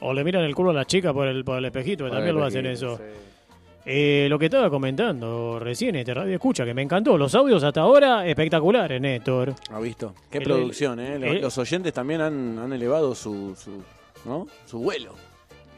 O 0.00 0.12
le 0.12 0.22
miran 0.24 0.44
el 0.44 0.54
culo 0.54 0.70
a 0.70 0.74
las 0.74 0.86
chicas 0.86 1.14
por 1.14 1.26
el, 1.26 1.42
por 1.44 1.56
el 1.56 1.64
espejito, 1.64 2.04
que 2.04 2.10
también 2.10 2.36
lo 2.36 2.44
hacen 2.44 2.66
eso. 2.66 2.98
Sí. 2.98 3.02
Eh, 3.86 4.26
lo 4.28 4.38
que 4.38 4.44
estaba 4.44 4.68
comentando 4.68 5.58
recién 5.58 5.96
este 5.96 6.12
radio 6.12 6.34
escucha, 6.34 6.66
que 6.66 6.74
me 6.74 6.82
encantó. 6.82 7.16
Los 7.16 7.34
audios 7.34 7.64
hasta 7.64 7.80
ahora 7.80 8.26
espectaculares, 8.26 9.00
Néstor. 9.00 9.54
¿Ha 9.70 9.80
visto? 9.80 10.12
Qué 10.30 10.38
El- 10.38 10.44
producción, 10.44 11.00
¿eh? 11.00 11.18
Los, 11.18 11.30
el- 11.30 11.40
los 11.40 11.56
oyentes 11.56 11.94
también 11.94 12.20
han, 12.20 12.58
han 12.58 12.72
elevado 12.74 13.14
su, 13.14 13.56
su, 13.56 13.82
¿no? 14.28 14.46
su 14.66 14.80
vuelo. 14.80 15.14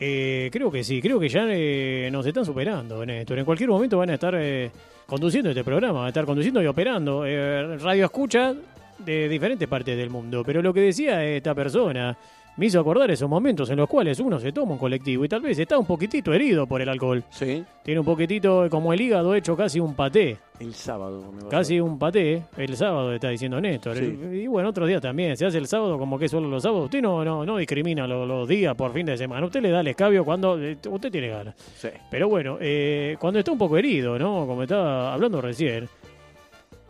Eh, 0.00 0.48
creo 0.50 0.70
que 0.72 0.82
sí, 0.82 1.00
creo 1.00 1.20
que 1.20 1.28
ya 1.28 1.44
eh, 1.50 2.08
nos 2.10 2.26
están 2.26 2.44
superando, 2.44 3.04
Néstor. 3.06 3.38
En 3.38 3.44
cualquier 3.44 3.68
momento 3.68 3.98
van 3.98 4.10
a 4.10 4.14
estar 4.14 4.34
eh, 4.36 4.70
conduciendo 5.10 5.50
este 5.50 5.64
programa, 5.64 6.06
estar 6.06 6.24
conduciendo 6.24 6.62
y 6.62 6.68
operando 6.68 7.26
eh, 7.26 7.76
radio 7.78 8.04
escucha 8.04 8.54
de 8.96 9.28
diferentes 9.28 9.66
partes 9.66 9.96
del 9.96 10.08
mundo. 10.08 10.44
Pero 10.46 10.62
lo 10.62 10.72
que 10.72 10.82
decía 10.82 11.24
esta 11.24 11.52
persona 11.52 12.16
me 12.60 12.66
hizo 12.66 12.78
acordar 12.78 13.10
esos 13.10 13.26
momentos 13.26 13.70
en 13.70 13.78
los 13.78 13.88
cuales 13.88 14.20
uno 14.20 14.38
se 14.38 14.52
toma 14.52 14.72
un 14.72 14.78
colectivo 14.78 15.24
y 15.24 15.28
tal 15.30 15.40
vez 15.40 15.58
está 15.58 15.78
un 15.78 15.86
poquitito 15.86 16.34
herido 16.34 16.66
por 16.66 16.82
el 16.82 16.90
alcohol. 16.90 17.24
Sí. 17.30 17.64
Tiene 17.82 18.00
un 18.00 18.04
poquitito 18.04 18.68
como 18.68 18.92
el 18.92 19.00
hígado 19.00 19.34
hecho 19.34 19.56
casi 19.56 19.80
un 19.80 19.94
paté. 19.94 20.36
El 20.58 20.74
sábado. 20.74 21.32
me. 21.32 21.48
Casi 21.48 21.80
un 21.80 21.98
paté, 21.98 22.42
el 22.58 22.76
sábado 22.76 23.14
está 23.14 23.30
diciendo 23.30 23.58
Néstor. 23.62 23.96
Sí. 23.96 24.18
Y 24.42 24.46
bueno, 24.46 24.68
otros 24.68 24.86
días 24.86 25.00
también. 25.00 25.38
Se 25.38 25.46
hace 25.46 25.56
el 25.56 25.68
sábado 25.68 25.98
como 25.98 26.18
que 26.18 26.28
solo 26.28 26.50
los 26.50 26.62
sábados. 26.62 26.84
Usted 26.84 27.00
no, 27.00 27.24
no, 27.24 27.46
no 27.46 27.56
discrimina 27.56 28.06
los, 28.06 28.28
los 28.28 28.46
días 28.46 28.74
por 28.74 28.92
fin 28.92 29.06
de 29.06 29.16
semana. 29.16 29.46
Usted 29.46 29.62
le 29.62 29.70
da 29.70 29.80
el 29.80 29.86
escabio 29.86 30.22
cuando 30.22 30.62
eh, 30.62 30.76
usted 30.86 31.10
tiene 31.10 31.28
ganas. 31.28 31.54
Sí. 31.78 31.88
Pero 32.10 32.28
bueno, 32.28 32.58
eh, 32.60 33.16
cuando 33.18 33.38
está 33.38 33.52
un 33.52 33.58
poco 33.58 33.78
herido, 33.78 34.18
¿no? 34.18 34.46
Como 34.46 34.64
estaba 34.64 35.14
hablando 35.14 35.40
recién. 35.40 35.88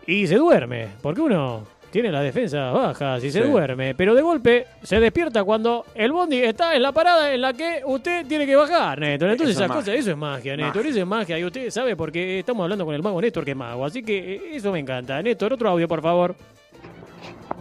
Y 0.05 0.27
se 0.27 0.35
duerme, 0.35 0.89
porque 1.01 1.21
uno 1.21 1.63
tiene 1.91 2.11
las 2.13 2.23
defensas 2.23 2.73
bajas 2.73 3.23
y 3.25 3.31
se 3.31 3.43
Sí. 3.43 3.49
duerme. 3.49 3.95
Pero 3.95 4.15
de 4.15 4.23
golpe 4.23 4.67
se 4.83 5.01
despierta 5.01 5.45
cuando 5.45 5.85
el 5.95 6.13
bondi 6.13 6.39
está 6.43 6.75
en 6.75 6.83
la 6.83 6.93
parada 6.93 7.33
en 7.33 7.41
la 7.41 7.53
que 7.53 7.83
usted 7.85 8.27
tiene 8.27 8.47
que 8.47 8.57
bajar, 8.57 8.99
Néstor. 9.01 9.31
Entonces 9.31 9.57
Eso 9.57 9.65
esa 9.65 9.75
cosa, 9.75 9.95
eso 9.95 10.11
es 10.11 10.17
magia, 10.17 10.57
Néstor. 10.57 10.77
Magia. 10.77 10.91
Eso 10.91 11.01
es 11.01 11.07
magia. 11.07 11.39
Y 11.39 11.45
usted 11.45 11.71
sabe 11.71 11.97
porque 11.97 12.39
estamos 12.39 12.63
hablando 12.65 12.85
con 12.87 12.95
el 12.95 13.03
mago 13.03 13.21
Néstor, 13.21 13.45
que 13.45 13.51
es 13.53 13.57
mago. 13.57 13.85
Así 13.85 14.03
que 14.03 14.35
eh, 14.35 14.41
eso 14.55 14.73
me 14.73 14.79
encanta. 14.79 15.21
Néstor, 15.23 15.53
otro 15.53 15.69
audio, 15.71 15.87
por 15.89 16.01
favor. 16.03 16.35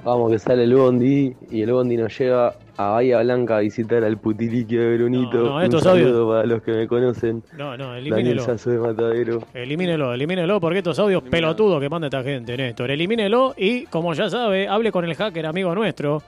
Vamos 0.03 0.31
que 0.31 0.39
sale 0.39 0.63
el 0.63 0.73
bondi 0.75 1.33
y 1.51 1.61
el 1.61 1.71
bondi 1.73 1.97
nos 1.97 2.17
lleva 2.17 2.55
a 2.77 2.89
Bahía 2.91 3.21
Blanca 3.21 3.57
a 3.57 3.59
visitar 3.59 4.03
al 4.03 4.17
putiliquio 4.17 4.81
de 4.81 4.97
Brunito. 4.97 5.37
No, 5.37 5.43
no, 5.49 5.55
Un 5.57 5.63
estos 5.63 5.83
saludo 5.83 6.07
audios- 6.23 6.29
para 6.35 6.47
los 6.47 6.61
que 6.63 6.71
me 6.71 6.87
conocen. 6.87 7.43
No, 7.57 7.75
no, 7.77 7.87
Daniel 7.89 8.07
elimínelo. 8.13 8.45
De 8.45 8.77
Matadero. 8.79 9.39
Elimínelo, 9.53 10.13
elimínelo, 10.13 10.59
porque 10.61 10.77
estos 10.79 10.97
audios 10.99 11.21
pelotudos 11.23 11.79
que 11.81 11.89
manda 11.89 12.07
esta 12.07 12.23
gente, 12.23 12.55
Néstor. 12.55 12.91
Elimínelo 12.91 13.53
y, 13.57 13.85
como 13.87 14.13
ya 14.13 14.29
sabe, 14.29 14.67
hable 14.67 14.91
con 14.91 15.03
el 15.05 15.13
hacker 15.15 15.45
amigo 15.45 15.75
nuestro, 15.75 16.21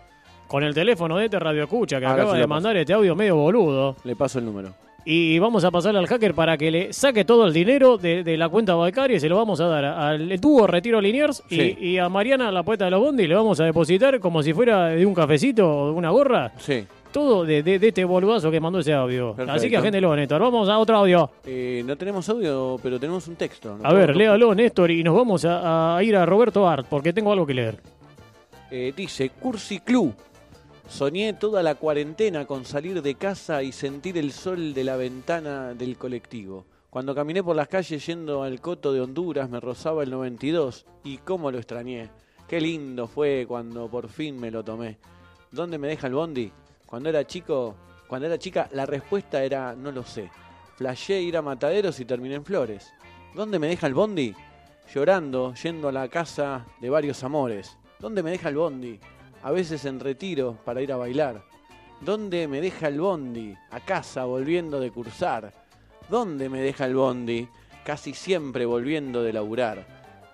con 0.47 0.63
el 0.63 0.73
teléfono 0.73 1.17
de 1.17 1.25
este 1.25 1.39
Radio 1.39 1.63
Escucha, 1.63 1.99
que 1.99 2.05
acaba 2.05 2.37
de 2.37 2.45
mandar 2.47 2.75
este 2.75 2.91
audio 2.93 3.15
medio 3.15 3.37
boludo. 3.37 3.95
Le 4.03 4.15
paso 4.17 4.39
el 4.39 4.45
número. 4.45 4.73
Y 5.03 5.39
vamos 5.39 5.63
a 5.63 5.72
pasarle 5.72 6.00
al 6.00 6.05
hacker 6.08 6.36
para 6.36 6.58
que 6.58 6.70
le 6.70 6.93
saque 6.93 7.25
todo 7.25 7.48
el 7.48 7.53
dinero 7.53 7.98
de, 7.98 8.24
de 8.24 8.38
la 8.38 8.50
cuenta 8.50 8.75
bancaria 8.75 9.17
y 9.17 9.20
se 9.20 9.27
lo 9.29 9.36
vamos 9.36 9.60
a 9.60 9.65
dar 9.65 9.84
al 9.84 10.39
dúo 10.39 10.67
Retiro 10.67 11.01
Liniers 11.01 11.41
y, 11.50 11.55
Sí. 11.55 11.77
y 11.79 11.98
a 11.98 12.08
Mariana, 12.08 12.51
la 12.51 12.62
poeta 12.62 12.86
de 12.86 12.91
los 12.91 13.00
bondi, 13.01 13.25
le 13.27 13.34
vamos 13.34 13.60
a 13.60 13.65
depositar 13.65 14.20
como 14.20 14.43
si 14.43 14.53
fuera 14.53 14.89
de 14.89 15.03
un 15.05 15.15
cafecito 15.15 15.67
o 15.67 15.86
de 15.88 15.91
una 15.93 16.12
gorra. 16.12 16.51
Sí. 16.58 16.86
Todo 17.12 17.43
de, 17.43 17.62
de- 17.63 17.77
de 17.79 17.88
este 17.89 18.05
boludazo 18.05 18.50
que 18.51 18.60
mandó 18.62 18.79
ese 18.79 18.93
audio. 18.93 19.34
Perfecto. 19.34 19.51
Así 19.51 19.70
que 19.70 19.75
agéndelo, 19.77 20.15
Néstor. 20.15 20.39
Vamos 20.39 20.70
a 20.70 20.77
otro 20.77 20.96
audio. 20.98 21.29
Eh, 21.46 21.81
no 21.86 21.96
tenemos 21.98 22.29
audio, 22.29 22.79
pero 22.81 23.00
tenemos 23.00 23.27
un 23.27 23.36
texto. 23.36 23.77
¿no? 23.81 23.86
A 23.89 23.91
ver, 23.93 24.15
léalo, 24.15 24.53
Néstor, 24.55 24.91
y 24.91 25.03
nos 25.03 25.15
vamos 25.15 25.43
a, 25.46 25.98
a 25.98 26.03
ir 26.03 26.15
a 26.15 26.25
Roberto 26.25 26.65
Art, 26.70 26.86
porque 26.89 27.12
tengo 27.12 27.34
algo 27.34 27.46
que 27.46 27.53
leer. 27.55 27.75
Eh, 28.70 28.93
dice, 28.96 29.29
Cursi 29.31 29.79
Club. 29.79 30.13
Soñé 30.91 31.31
toda 31.31 31.63
la 31.63 31.75
cuarentena 31.75 32.45
con 32.45 32.65
salir 32.65 33.01
de 33.01 33.15
casa 33.15 33.63
y 33.63 33.71
sentir 33.71 34.17
el 34.17 34.33
sol 34.33 34.74
de 34.74 34.83
la 34.83 34.98
ventana 34.98 35.74
del 35.74 35.98
colectivo. 35.98 36.65
Cuando 36.89 37.15
caminé 37.15 37.41
por 37.41 37.55
las 37.55 37.69
calles 37.69 38.05
yendo 38.05 38.43
al 38.43 38.60
coto 38.60 38.91
de 38.91 39.00
Honduras 39.00 39.50
me 39.50 39.62
rozaba 39.62 40.03
el 40.03 40.12
92 40.12 40.86
y 41.05 41.19
cómo 41.19 41.50
lo 41.50 41.60
extrañé. 41.60 42.10
Qué 42.45 42.60
lindo 42.60 43.07
fue 43.07 43.45
cuando 43.48 43.89
por 43.89 44.10
fin 44.10 44.38
me 44.38 44.51
lo 44.51 44.65
tomé. 44.65 44.98
¿Dónde 45.50 45.77
me 45.77 45.88
deja 45.88 46.07
el 46.07 46.13
bondi? 46.13 46.51
Cuando 46.86 47.07
era 47.07 47.25
chico, 47.25 47.74
cuando 48.10 48.27
era 48.27 48.38
chica 48.38 48.67
la 48.74 48.86
respuesta 48.86 49.41
era 49.45 49.74
no 49.74 49.93
lo 49.93 50.03
sé. 50.03 50.29
Flashé 50.75 51.21
ir 51.21 51.38
a 51.38 51.41
Mataderos 51.41 52.01
y 52.01 52.05
terminé 52.05 52.36
en 52.36 52.43
Flores. 52.43 52.91
¿Dónde 53.33 53.60
me 53.60 53.67
deja 53.67 53.88
el 53.88 53.93
bondi? 53.93 54.36
Llorando, 54.93 55.53
yendo 55.53 55.88
a 55.88 55.93
la 55.93 56.10
casa 56.10 56.65
de 56.81 56.89
varios 56.89 57.24
amores. 57.24 57.77
¿Dónde 57.98 58.21
me 58.21 58.31
deja 58.31 58.50
el 58.50 58.57
bondi? 58.57 59.00
A 59.43 59.51
veces 59.51 59.86
en 59.86 60.00
retiro 60.00 60.57
para 60.65 60.81
ir 60.81 60.91
a 60.91 60.98
bailar. 60.98 61.43
¿Dónde 62.01 62.48
me 62.48 62.62
deja 62.62 62.88
el 62.88 63.00
bondi? 63.00 63.55
A 63.71 63.79
casa 63.79 64.25
volviendo 64.25 64.79
de 64.79 64.91
cursar. 64.91 65.53
¿Dónde 66.10 66.50
me 66.50 66.62
deja 66.62 66.86
el 66.86 66.95
bondi? 66.95 67.48
Casi 67.83 68.13
siempre 68.13 68.65
volviendo 68.65 69.24
de 69.24 69.33
laburar. 69.33 69.86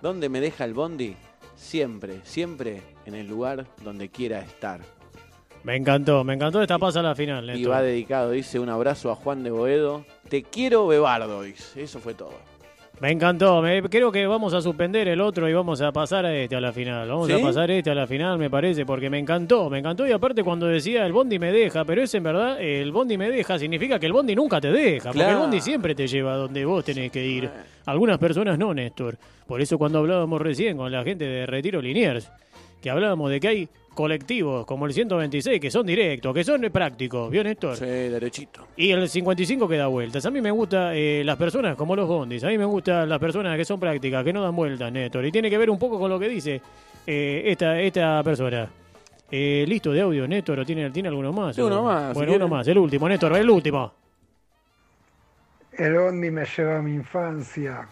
¿Dónde 0.02 0.28
me 0.28 0.40
deja 0.40 0.64
el 0.64 0.74
bondi? 0.74 1.16
Siempre, 1.56 2.20
siempre 2.24 2.82
en 3.04 3.14
el 3.14 3.26
lugar 3.26 3.66
donde 3.82 4.10
quiera 4.10 4.40
estar. 4.40 4.80
Me 5.64 5.76
encantó, 5.76 6.22
me 6.24 6.34
encantó 6.34 6.62
esta 6.62 6.78
pasa 6.78 7.00
a 7.00 7.02
la 7.02 7.14
final, 7.14 7.56
Y 7.56 7.64
va 7.64 7.82
dedicado, 7.82 8.30
dice, 8.30 8.60
un 8.60 8.68
abrazo 8.68 9.10
a 9.10 9.16
Juan 9.16 9.42
de 9.42 9.50
Boedo. 9.50 10.04
Te 10.28 10.42
quiero, 10.42 10.86
Bebardo, 10.86 11.42
dice. 11.42 11.82
Eso 11.82 11.98
fue 11.98 12.14
todo. 12.14 12.34
Me 13.00 13.12
encantó, 13.12 13.62
me- 13.62 13.80
creo 13.82 14.10
que 14.10 14.26
vamos 14.26 14.54
a 14.54 14.60
suspender 14.60 15.06
el 15.06 15.20
otro 15.20 15.48
y 15.48 15.52
vamos 15.52 15.80
a 15.80 15.92
pasar 15.92 16.26
a 16.26 16.34
este 16.34 16.56
a 16.56 16.60
la 16.60 16.72
final. 16.72 17.08
Vamos 17.08 17.28
¿Sí? 17.28 17.32
a 17.32 17.38
pasar 17.40 17.70
este 17.70 17.90
a 17.90 17.94
la 17.94 18.08
final, 18.08 18.38
me 18.38 18.50
parece, 18.50 18.84
porque 18.84 19.08
me 19.08 19.20
encantó, 19.20 19.70
me 19.70 19.78
encantó. 19.78 20.04
Y 20.04 20.10
aparte 20.10 20.42
cuando 20.42 20.66
decía 20.66 21.06
el 21.06 21.12
bondi 21.12 21.38
me 21.38 21.52
deja, 21.52 21.84
pero 21.84 22.02
es 22.02 22.12
en 22.14 22.24
verdad, 22.24 22.60
el 22.60 22.90
bondi 22.90 23.16
me 23.16 23.30
deja 23.30 23.56
significa 23.56 24.00
que 24.00 24.06
el 24.06 24.12
bondi 24.12 24.34
nunca 24.34 24.60
te 24.60 24.72
deja, 24.72 25.10
porque 25.12 25.28
el 25.30 25.36
bondi 25.36 25.60
siempre 25.60 25.94
te 25.94 26.08
lleva 26.08 26.32
a 26.32 26.36
donde 26.38 26.64
vos 26.64 26.84
tenés 26.84 27.12
que 27.12 27.24
ir. 27.24 27.48
Algunas 27.86 28.18
personas 28.18 28.58
no, 28.58 28.74
Néstor. 28.74 29.16
Por 29.46 29.60
eso 29.60 29.78
cuando 29.78 30.00
hablábamos 30.00 30.42
recién 30.42 30.76
con 30.76 30.90
la 30.90 31.04
gente 31.04 31.24
de 31.24 31.46
Retiro 31.46 31.80
Liniers, 31.80 32.28
que 32.80 32.90
hablábamos 32.90 33.30
de 33.30 33.40
que 33.40 33.48
hay 33.48 33.68
colectivos 33.94 34.64
como 34.64 34.86
el 34.86 34.92
126 34.92 35.60
que 35.60 35.70
son 35.70 35.84
directos, 35.84 36.32
que 36.32 36.44
son 36.44 36.60
prácticos, 36.72 37.30
¿vio 37.30 37.42
Néstor? 37.42 37.76
Sí, 37.76 37.84
derechito. 37.84 38.68
Y 38.76 38.92
el 38.92 39.08
55 39.08 39.66
que 39.68 39.76
da 39.76 39.88
vueltas. 39.88 40.24
A 40.24 40.30
mí 40.30 40.40
me 40.40 40.52
gustan 40.52 40.94
las 41.26 41.36
personas 41.36 41.74
como 41.76 41.96
los 41.96 42.06
bondis. 42.06 42.44
A 42.44 42.48
mí 42.48 42.56
me 42.58 42.64
gustan 42.64 43.08
las 43.08 43.18
personas 43.18 43.56
que 43.56 43.64
son 43.64 43.80
prácticas, 43.80 44.22
que 44.22 44.32
no 44.32 44.42
dan 44.42 44.54
vueltas, 44.54 44.92
Néstor. 44.92 45.24
Y 45.26 45.32
tiene 45.32 45.50
que 45.50 45.58
ver 45.58 45.68
un 45.70 45.78
poco 45.78 45.98
con 45.98 46.08
lo 46.10 46.18
que 46.18 46.28
dice 46.28 46.60
eh, 47.06 47.42
esta, 47.46 47.80
esta 47.80 48.22
persona. 48.22 48.68
Eh, 49.30 49.64
Listo 49.66 49.92
de 49.92 50.00
audio, 50.00 50.28
Néstor. 50.28 50.60
¿o 50.60 50.64
¿Tiene, 50.64 50.90
¿Tiene 50.90 51.08
alguno 51.08 51.32
más? 51.32 51.56
Sí, 51.56 51.60
uno 51.62 51.82
más, 51.82 52.12
si 52.12 52.14
Bueno, 52.14 52.32
uno 52.32 52.38
quiere. 52.46 52.50
más. 52.56 52.68
El 52.68 52.78
último, 52.78 53.08
Néstor, 53.08 53.36
el 53.36 53.50
último. 53.50 53.92
El 55.72 55.94
bondi 55.96 56.30
me 56.30 56.44
lleva 56.44 56.78
a 56.78 56.82
mi 56.82 56.94
infancia, 56.94 57.88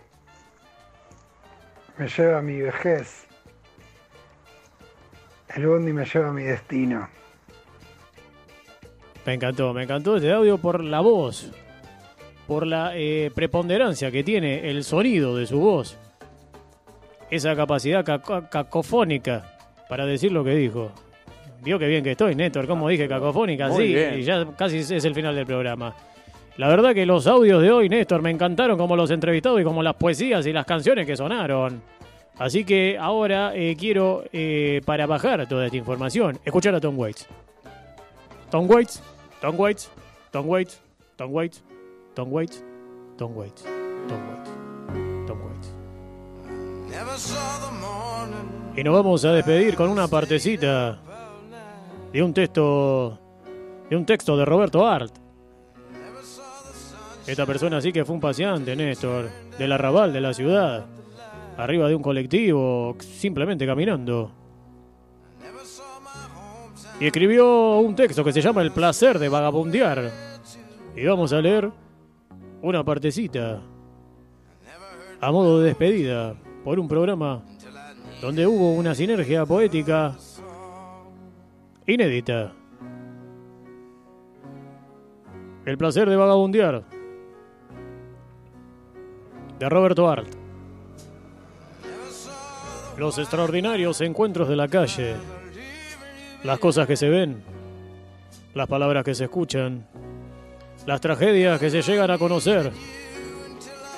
me 1.99 2.09
lleva 2.09 2.39
a 2.39 2.43
mi 2.43 2.61
vejez. 2.61 3.26
El 5.57 5.67
bondi 5.67 5.93
me 5.93 6.05
lleva 6.05 6.29
a 6.29 6.33
mi 6.33 6.43
destino. 6.45 7.09
Me 9.25 9.35
encantó, 9.35 9.73
me 9.73 9.83
encantó 9.83 10.17
este 10.17 10.31
audio 10.33 10.59
por 10.59 10.85
la 10.85 11.01
voz. 11.01 11.51
Por 12.47 12.65
la 12.67 12.93
eh, 12.95 13.33
preponderancia 13.35 14.11
que 14.13 14.23
tiene 14.23 14.71
el 14.71 14.85
sonido 14.85 15.37
de 15.37 15.47
su 15.47 15.59
voz. 15.59 15.99
Esa 17.31 17.57
capacidad 17.57 18.05
caco- 18.05 18.49
cacofónica 18.49 19.57
para 19.89 20.07
decir 20.07 20.31
lo 20.31 20.45
que 20.45 20.55
dijo. 20.55 20.93
Vio 21.63 21.79
que 21.79 21.89
bien 21.89 22.05
que 22.05 22.13
estoy, 22.13 22.37
Néstor. 22.37 22.69
Como 22.69 22.89
dije, 22.89 23.09
cacofónica, 23.09 23.67
Muy 23.69 23.89
sí. 23.89 23.95
bien. 23.95 24.21
Y 24.21 24.23
ya 24.23 24.47
casi 24.57 24.79
es 24.79 25.05
el 25.05 25.15
final 25.15 25.35
del 25.35 25.47
programa. 25.47 25.93
La 26.59 26.69
verdad 26.69 26.95
que 26.95 27.05
los 27.05 27.27
audios 27.27 27.61
de 27.63 27.71
hoy, 27.73 27.89
Néstor, 27.89 28.23
me 28.23 28.31
encantaron 28.31 28.79
como 28.79 28.95
los 28.95 29.11
entrevistados 29.11 29.61
y 29.61 29.65
como 29.65 29.83
las 29.83 29.95
poesías 29.95 30.47
y 30.47 30.53
las 30.53 30.65
canciones 30.65 31.05
que 31.07 31.17
sonaron. 31.17 31.83
Así 32.39 32.65
que 32.65 32.99
ahora 32.99 33.55
eh, 33.55 33.77
quiero, 33.79 34.25
eh, 34.33 34.83
para 34.85 35.07
bajar 35.07 35.49
toda 35.49 35.67
esta 35.67 35.77
información, 35.77 36.39
escuchar 36.45 36.75
a 36.75 36.81
Tom 36.81 36.99
Waits. 36.99 37.27
Tom 38.51 38.71
Waits, 38.71 39.03
Tom 39.41 39.59
Waits, 39.59 39.91
Tom 40.31 40.47
Waits, 40.47 40.83
Tom 41.17 41.33
Waits, 41.33 41.63
Tom 42.15 42.33
Waits, 42.33 42.65
Tom 43.17 43.37
Waits, 43.37 43.65
Tom 44.09 44.19
Waits, 44.29 44.51
Tom 45.27 45.39
Waits. 45.45 45.75
Y 48.77 48.85
nos 48.85 48.95
vamos 48.95 49.25
a 49.25 49.33
despedir 49.33 49.75
con 49.75 49.89
una 49.89 50.07
partecita 50.07 50.99
de 52.13 52.23
un 52.23 52.35
texto 52.35 53.19
de 53.89 53.97
un 53.97 54.05
texto 54.05 54.37
de 54.37 54.45
Roberto 54.45 54.87
Art. 54.87 55.15
Esta 57.27 57.47
persona 57.47 57.81
sí 57.81 57.93
que 57.93 58.05
fue 58.05 58.15
un 58.15 58.21
paseante, 58.21 58.77
Néstor, 58.77 59.31
del 59.59 59.73
arrabal 59.73 60.13
de 60.13 60.21
la 60.21 60.35
ciudad. 60.35 60.87
Arriba 61.57 61.89
de 61.89 61.95
un 61.95 62.03
colectivo, 62.03 62.97
simplemente 63.01 63.67
caminando. 63.67 64.31
Y 67.01 67.07
escribió 67.07 67.79
un 67.79 67.95
texto 67.95 68.25
que 68.25 68.33
se 68.33 68.41
llama 68.41 68.63
El 68.63 68.73
placer 68.73 69.19
de 69.19 69.29
vagabundear. 69.29 70.11
Y 70.95 71.05
vamos 71.05 71.33
a 71.33 71.41
leer 71.41 71.71
una 72.63 72.83
partecita 72.85 73.61
a 75.21 75.33
modo 75.33 75.61
de 75.61 75.69
despedida 75.69 76.35
por 76.65 76.79
un 76.79 76.89
programa 76.89 77.43
donde 78.21 78.47
hubo 78.47 78.75
una 78.75 78.95
sinergia 78.95 79.45
poética 79.45 80.17
inédita. 81.87 82.53
El 85.65 85.77
placer 85.77 86.09
de 86.09 86.17
vagabundear 86.17 86.85
de 89.59 89.69
Roberto 89.69 90.09
Art. 90.09 90.36
Los 92.99 93.19
extraordinarios 93.19 94.01
encuentros 94.01 94.49
de 94.49 94.57
la 94.57 94.69
calle. 94.69 95.17
Las 96.45 96.59
cosas 96.59 96.87
que 96.87 96.97
se 96.97 97.09
ven. 97.09 97.43
Las 98.55 98.67
palabras 98.69 99.05
que 99.05 99.15
se 99.15 99.25
escuchan. 99.25 99.87
Las 100.87 101.01
tragedias 101.01 101.61
que 101.61 101.71
se 101.71 101.83
llegan 101.83 102.11
a 102.11 102.19
conocer. 102.19 102.73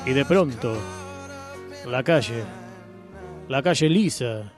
Y 0.05 0.13
de 0.13 0.25
pronto, 0.25 0.77
la 1.87 2.03
calle. 2.03 2.43
La 3.49 3.63
calle 3.63 3.89
lisa. 3.89 4.53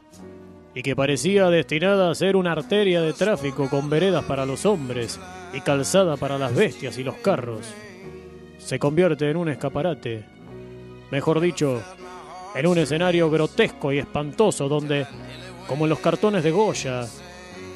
Y 0.75 0.83
que 0.83 0.97
parecía 0.97 1.51
destinada 1.51 2.11
a 2.11 2.15
ser 2.15 2.37
una 2.37 2.53
arteria 2.53 3.03
de 3.03 3.13
tráfico 3.13 3.69
con 3.69 3.91
veredas 3.91 4.25
para 4.25 4.47
los 4.47 4.65
hombres 4.65 5.21
y 5.53 5.61
calzada 5.61 6.17
para 6.17 6.39
las 6.39 6.55
bestias 6.55 6.97
y 6.97 7.05
los 7.05 7.17
carros. 7.17 7.67
Se 8.59 8.79
convierte 8.79 9.29
en 9.29 9.37
un 9.37 9.49
escaparate 9.49 10.41
mejor 11.11 11.41
dicho, 11.41 11.83
en 12.55 12.67
un 12.67 12.79
escenario 12.79 13.31
grotesco 13.31 13.93
y 13.93 13.99
espantoso 13.99 14.69
donde, 14.69 15.07
como 15.69 15.85
en 15.85 15.91
los 15.91 16.01
cartones 16.01 16.43
de 16.43 16.51
Goya, 16.51 17.07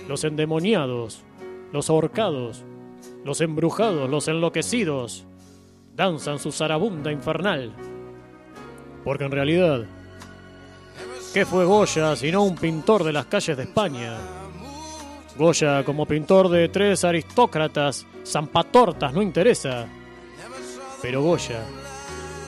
los 0.08 0.24
endemoniados, 0.24 1.22
los 1.72 1.90
ahorcados, 1.90 2.64
los 3.24 3.40
embrujados, 3.40 4.10
los 4.10 4.28
enloquecidos, 4.28 5.24
danzan 5.94 6.38
su 6.38 6.52
zarabunda 6.52 7.12
infernal. 7.12 7.72
Porque 9.04 9.24
en 9.24 9.30
realidad, 9.30 9.84
¿qué 11.32 11.46
fue 11.46 11.64
Goya 11.64 12.16
sino 12.16 12.42
un 12.42 12.56
pintor 12.56 13.04
de 13.04 13.12
las 13.12 13.26
calles 13.26 13.56
de 13.56 13.64
España? 13.64 14.16
Goya 15.36 15.84
como 15.84 16.06
pintor 16.06 16.48
de 16.48 16.68
tres 16.68 17.04
aristócratas, 17.04 18.06
zampatortas, 18.24 19.12
no 19.12 19.20
interesa. 19.20 19.86
Pero 21.02 21.22
Goya, 21.22 21.64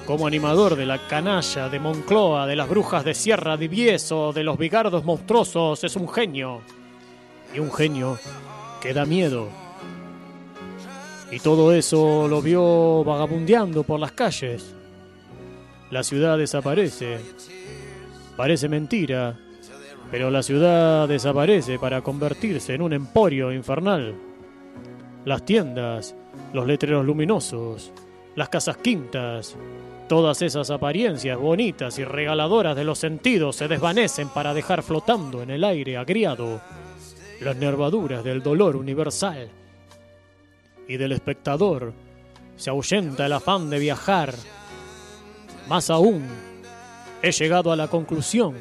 como 0.07 0.27
animador 0.27 0.77
de 0.77 0.87
la 0.87 1.09
canalla 1.09 1.69
de 1.69 1.81
Moncloa, 1.81 2.47
de 2.47 2.55
las 2.55 2.69
brujas 2.69 3.05
de 3.05 3.13
Sierra 3.13 3.57
de 3.57 3.67
Vieso, 3.67 4.33
de 4.33 4.45
los 4.45 4.57
bigardos 4.57 5.05
monstruosos, 5.05 5.83
es 5.83 5.97
un 5.97 6.09
genio. 6.09 6.61
Y 7.53 7.59
un 7.59 7.73
genio 7.73 8.17
que 8.81 8.95
da 8.95 9.05
miedo. 9.05 9.49
Y 11.31 11.41
todo 11.41 11.73
eso 11.73 12.29
lo 12.29 12.41
vio 12.41 13.03
vagabundeando 13.03 13.83
por 13.83 13.99
las 13.99 14.13
calles. 14.13 14.75
La 15.91 16.05
ciudad 16.05 16.39
desaparece. 16.39 17.19
Parece 18.37 18.69
mentira, 18.69 19.37
pero 20.11 20.31
la 20.31 20.43
ciudad 20.43 21.09
desaparece 21.09 21.81
para 21.81 22.03
convertirse 22.03 22.75
en 22.75 22.83
un 22.83 22.93
emporio 22.93 23.53
infernal. 23.53 24.15
Las 25.25 25.45
tiendas, 25.45 26.15
los 26.53 26.65
letreros 26.65 27.05
luminosos, 27.05 27.93
las 28.37 28.49
casas 28.49 28.77
quintas, 28.77 29.57
Todas 30.09 30.41
esas 30.43 30.71
apariencias 30.71 31.37
bonitas 31.37 31.99
y 31.99 32.05
regaladoras 32.05 32.77
de 32.77 32.85
los 32.85 32.99
sentidos 32.99 33.57
se 33.57 33.67
desvanecen 33.67 34.29
para 34.29 34.55
dejar 34.55 34.85
flotando 34.85 35.43
en 35.43 35.51
el 35.51 35.65
aire 35.65 35.97
agriado 35.97 36.61
las 37.41 37.57
nervaduras 37.57 38.23
del 38.23 38.41
dolor 38.41 38.77
universal. 38.77 39.49
Y 40.87 40.97
del 40.97 41.11
espectador 41.11 41.93
se 42.55 42.71
ahuyenta 42.71 43.27
el 43.27 43.33
afán 43.33 43.69
de 43.69 43.81
viajar. 43.81 44.33
Más 45.69 45.91
aún, 45.91 46.25
he 47.21 47.33
llegado 47.33 47.73
a 47.73 47.77
la 47.77 47.89
conclusión 47.89 48.55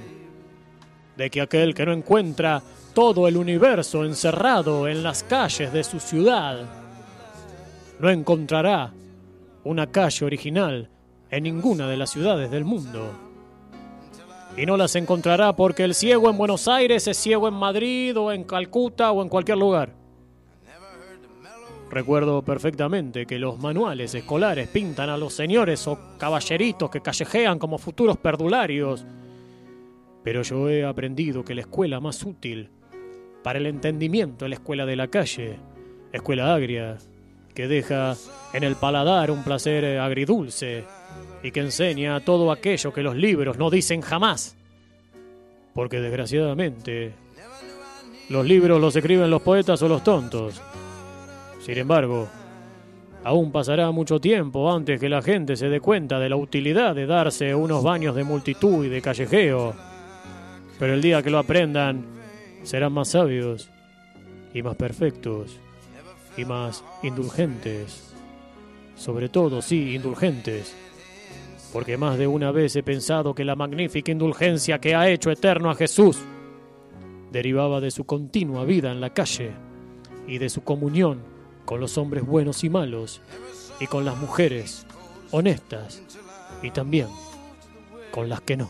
de 1.16 1.30
que 1.30 1.42
aquel 1.42 1.76
que 1.76 1.86
no 1.86 1.94
encuentra 1.94 2.64
todo 2.96 3.28
el 3.28 3.38
universo 3.38 4.04
encerrado 4.04 4.88
en 4.88 5.04
las 5.04 5.22
calles 5.22 5.72
de 5.72 5.84
su 5.84 6.00
ciudad, 6.00 6.66
no 8.00 8.10
encontrará 8.10 8.92
una 9.64 9.86
calle 9.92 10.26
original 10.26 10.90
en 11.36 11.44
ninguna 11.44 11.90
de 11.90 11.98
las 11.98 12.12
ciudades 12.12 12.50
del 12.50 12.64
mundo. 12.64 13.12
Y 14.56 14.66
no 14.66 14.78
las 14.78 14.96
encontrará 14.96 15.54
porque 15.54 15.84
el 15.84 15.94
ciego 15.94 16.30
en 16.30 16.38
Buenos 16.38 16.70
Aires 16.70 17.08
es 17.10 17.18
ciego 17.18 17.50
en 17.50 17.56
Madrid 17.56 18.18
o 18.18 18.32
en 18.32 18.46
Calcuta 18.46 19.12
o 19.12 19.22
en 19.22 19.28
cualquier 19.28 19.58
lugar. 19.58 19.94
Recuerdo 21.92 22.42
perfectamente 22.42 23.26
que 23.26 23.38
los 23.38 23.60
manuales 23.60 24.16
escolares 24.16 24.70
pintan 24.70 25.10
a 25.10 25.18
los 25.18 25.34
señores 25.34 25.86
o 25.88 26.00
caballeritos 26.18 26.90
que 26.90 27.02
callejean 27.02 27.60
como 27.60 27.80
futuros 27.80 28.18
perdularios. 28.18 29.06
Pero 30.24 30.42
yo 30.42 30.70
he 30.70 30.86
aprendido 30.86 31.44
que 31.44 31.54
la 31.54 31.62
escuela 31.62 32.00
más 32.00 32.24
útil 32.24 32.70
para 33.44 33.60
el 33.60 33.66
entendimiento 33.66 34.46
es 34.46 34.50
la 34.50 34.56
escuela 34.56 34.86
de 34.86 34.96
la 34.96 35.10
calle, 35.10 35.60
escuela 36.14 36.56
agria, 36.56 36.98
que 37.54 37.68
deja 37.68 38.16
en 38.54 38.64
el 38.64 38.78
paladar 38.78 39.32
un 39.32 39.44
placer 39.44 40.00
agridulce 40.00 40.86
y 41.46 41.52
que 41.52 41.60
enseña 41.60 42.20
todo 42.22 42.52
aquello 42.52 42.92
que 42.92 43.04
los 43.04 43.16
libros 43.16 43.60
no 43.60 43.70
dicen 43.70 44.02
jamás. 44.02 44.58
Porque 45.76 46.00
desgraciadamente 46.00 47.14
los 48.30 48.44
libros 48.44 48.82
los 48.82 48.96
escriben 48.96 49.30
los 49.30 49.44
poetas 49.44 49.80
o 49.84 49.88
los 49.88 50.04
tontos. 50.04 50.60
Sin 51.60 51.78
embargo, 51.78 52.28
aún 53.24 53.52
pasará 53.52 53.92
mucho 53.92 54.20
tiempo 54.20 54.72
antes 54.74 55.00
que 55.00 55.08
la 55.08 55.22
gente 55.22 55.56
se 55.56 55.70
dé 55.70 55.80
cuenta 55.80 56.18
de 56.18 56.30
la 56.30 56.36
utilidad 56.36 56.96
de 56.96 57.06
darse 57.06 57.54
unos 57.54 57.84
baños 57.84 58.16
de 58.16 58.24
multitud 58.24 58.84
y 58.84 58.90
de 58.90 59.04
callejeo. 59.04 59.76
Pero 60.80 60.96
el 60.96 61.02
día 61.04 61.22
que 61.22 61.30
lo 61.30 61.38
aprendan, 61.38 62.06
serán 62.64 62.94
más 62.94 63.10
sabios 63.10 63.70
y 64.52 64.64
más 64.64 64.76
perfectos 64.76 65.60
y 66.36 66.46
más 66.46 66.84
indulgentes. 67.04 68.16
Sobre 68.96 69.30
todo, 69.30 69.62
sí, 69.62 69.94
indulgentes 69.94 70.76
porque 71.76 71.98
más 71.98 72.18
de 72.18 72.26
una 72.26 72.54
vez 72.54 72.74
he 72.78 72.84
pensado 72.84 73.36
que 73.36 73.44
la 73.44 73.58
magnífica 73.58 74.10
indulgencia 74.10 74.80
que 74.80 74.96
ha 74.96 75.10
hecho 75.10 75.30
eterno 75.30 75.70
a 75.70 75.76
Jesús 75.76 76.20
derivaba 77.34 77.82
de 77.82 77.92
su 77.92 78.06
continua 78.06 78.64
vida 78.64 78.94
en 78.94 79.02
la 79.02 79.10
calle 79.10 79.52
y 80.26 80.38
de 80.38 80.48
su 80.48 80.64
comunión 80.64 81.20
con 81.66 81.82
los 81.82 81.98
hombres 81.98 82.26
buenos 82.26 82.64
y 82.64 82.70
malos 82.70 83.22
y 83.82 83.88
con 83.88 84.06
las 84.06 84.16
mujeres 84.16 84.88
honestas 85.32 86.02
y 86.64 86.72
también 86.72 87.08
con 88.10 88.30
las 88.30 88.40
que 88.40 88.56
no. 88.56 88.70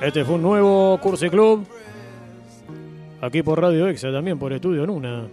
Este 0.00 0.24
fue 0.24 0.36
un 0.36 0.42
nuevo 0.42 0.98
Cursi 1.02 1.28
Club. 1.28 1.66
Aquí 3.20 3.42
por 3.42 3.60
Radio 3.60 3.88
Exa, 3.88 4.10
también 4.10 4.38
por 4.38 4.54
Estudio 4.54 4.86
Nuna. 4.86 5.28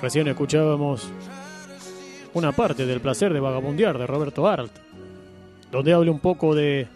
Recién 0.00 0.28
escuchábamos 0.28 1.08
una 2.34 2.52
parte 2.52 2.84
del 2.84 3.00
placer 3.00 3.32
de 3.32 3.40
vagabundear 3.40 3.96
de 3.98 4.06
Roberto 4.06 4.46
Arlt, 4.46 4.72
donde 5.72 5.92
habla 5.94 6.10
un 6.10 6.20
poco 6.20 6.54
de 6.54 6.86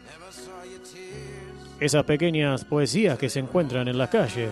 esas 1.80 2.04
pequeñas 2.04 2.64
poesías 2.64 3.18
que 3.18 3.30
se 3.30 3.40
encuentran 3.40 3.88
en 3.88 3.96
la 3.96 4.10
calle, 4.10 4.48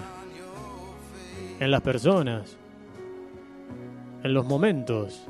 en 1.61 1.71
las 1.71 1.83
personas, 1.83 2.57
en 4.23 4.33
los 4.33 4.47
momentos. 4.47 5.27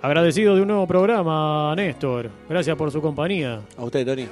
Agradecido 0.00 0.54
de 0.54 0.62
un 0.62 0.68
nuevo 0.68 0.86
programa, 0.86 1.74
Néstor. 1.76 2.30
Gracias 2.48 2.76
por 2.76 2.90
su 2.90 3.02
compañía. 3.02 3.60
A 3.76 3.84
usted, 3.84 4.06
Tony. 4.06 4.26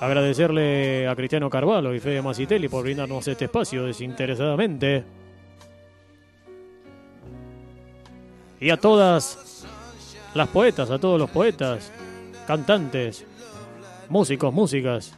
Agradecerle 0.00 1.08
a 1.08 1.16
Cristiano 1.16 1.48
Carvalho 1.48 1.94
y 1.94 2.00
Fede 2.00 2.20
Macitelli 2.20 2.68
por 2.68 2.82
brindarnos 2.84 3.26
este 3.28 3.46
espacio 3.46 3.84
desinteresadamente. 3.84 5.04
Y 8.60 8.70
a 8.70 8.76
todas 8.76 9.66
las 10.34 10.48
poetas, 10.48 10.90
a 10.90 10.98
todos 10.98 11.18
los 11.18 11.30
poetas, 11.30 11.92
cantantes, 12.46 13.24
músicos, 14.08 14.52
músicas, 14.52 15.14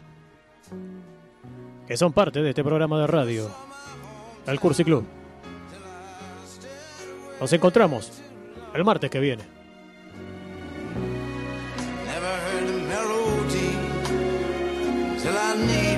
que 1.86 1.96
son 1.96 2.12
parte 2.12 2.42
de 2.42 2.50
este 2.50 2.62
programa 2.62 3.00
de 3.00 3.06
radio, 3.06 3.50
el 4.46 4.60
Cursi 4.60 4.84
Club. 4.84 5.04
Nos 7.40 7.52
encontramos 7.52 8.22
el 8.74 8.84
martes 8.84 9.10
que 9.10 9.20
viene. 9.20 9.55
name 15.56 15.95